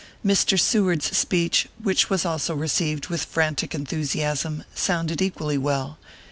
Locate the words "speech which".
1.15-2.09